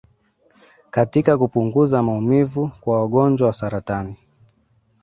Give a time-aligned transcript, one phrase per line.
[0.91, 4.17] katika kupunguza maumivu kwa wagonjwa wa saratani